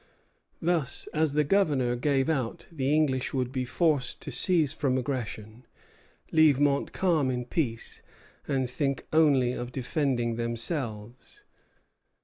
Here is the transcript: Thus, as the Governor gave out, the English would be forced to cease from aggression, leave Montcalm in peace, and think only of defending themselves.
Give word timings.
Thus, 0.59 1.05
as 1.13 1.33
the 1.33 1.43
Governor 1.43 1.95
gave 1.95 2.27
out, 2.27 2.65
the 2.71 2.91
English 2.91 3.35
would 3.35 3.51
be 3.51 3.65
forced 3.65 4.19
to 4.23 4.31
cease 4.31 4.73
from 4.73 4.97
aggression, 4.97 5.63
leave 6.31 6.59
Montcalm 6.59 7.29
in 7.29 7.45
peace, 7.45 8.01
and 8.47 8.67
think 8.67 9.05
only 9.13 9.51
of 9.53 9.71
defending 9.71 10.37
themselves. 10.37 11.43